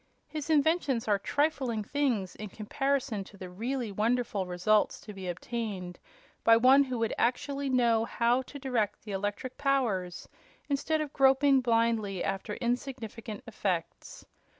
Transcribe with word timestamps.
His 0.27 0.49
inventions 0.49 1.07
are 1.07 1.19
trifling 1.19 1.83
things 1.83 2.35
in 2.35 2.49
comparison 2.49 3.19
with 3.19 3.39
the 3.39 3.51
really 3.51 3.91
wonderful 3.91 4.47
results 4.47 4.99
to 5.01 5.13
be 5.13 5.27
obtained 5.27 5.99
by 6.43 6.57
one 6.57 6.83
who 6.85 6.97
would 6.97 7.13
actually 7.19 7.69
know 7.69 8.05
how 8.05 8.41
to 8.41 8.57
direct 8.57 9.03
the 9.03 9.11
electric 9.11 9.59
powers 9.59 10.27
instead 10.67 11.01
of 11.01 11.13
groping 11.13 11.61
blindly 11.61 12.23
after 12.23 12.55
insignificant 12.55 13.43
effects. 13.45 14.25